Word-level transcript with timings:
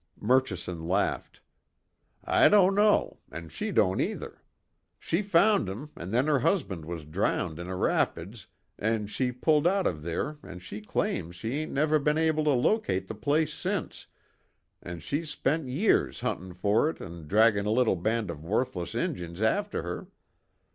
Murchison 0.19 0.81
laughed: 0.87 1.41
"I 2.23 2.49
don't 2.49 2.73
know 2.73 3.19
an' 3.31 3.49
she 3.49 3.69
don't 3.69 4.01
either. 4.01 4.41
She 4.97 5.21
found 5.21 5.69
'em, 5.69 5.91
an' 5.95 6.09
then 6.09 6.25
her 6.25 6.39
husband 6.39 6.85
was 6.85 7.05
drowned 7.05 7.59
in 7.59 7.67
a 7.67 7.75
rapids 7.75 8.47
and 8.79 9.11
she 9.11 9.31
pulled 9.31 9.67
out 9.67 9.85
of 9.85 10.01
there 10.01 10.39
and 10.41 10.59
she 10.59 10.81
claims 10.81 11.35
she 11.35 11.53
ain't 11.53 11.71
never 11.71 11.99
be'n 11.99 12.17
able 12.17 12.43
to 12.45 12.49
locate 12.49 13.05
the 13.05 13.13
place 13.13 13.53
since, 13.53 14.07
an' 14.81 15.01
she's 15.01 15.29
spent 15.29 15.67
years 15.67 16.21
huntin' 16.21 16.55
for 16.55 16.89
it 16.89 16.99
an' 16.99 17.27
draggin' 17.27 17.67
a 17.67 17.69
little 17.71 17.95
band 17.95 18.31
of 18.31 18.43
worthless 18.43 18.95
Injuns 18.95 19.39
after 19.39 19.83
her. 19.83 20.07